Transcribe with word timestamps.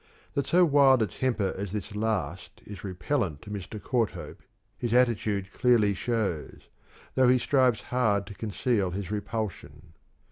That 0.33 0.47
so 0.47 0.65
wild 0.65 1.03
a 1.03 1.05
temper 1.05 1.53
as 1.55 1.71
this 1.73 1.93
last 1.95 2.63
is 2.65 2.83
repellent 2.83 3.43
to 3.43 3.51
Mr. 3.51 3.79
Courthope 3.79 4.41
his 4.75 4.95
attitude 4.95 5.53
clearly 5.53 5.93
shows, 5.93 6.69
though 7.13 7.27
he 7.27 7.37
strives 7.37 7.83
hard 7.83 8.25
to 8.25 8.33
conceal 8.33 8.89
his 8.89 9.11
repulsion. 9.11 9.93